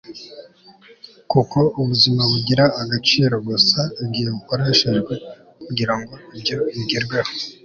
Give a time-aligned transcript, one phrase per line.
[1.31, 5.13] kuko ubuzima bugira agaciro gusa igihe bukoreshejwe
[5.65, 7.29] kugira ngo ibyo bigerweho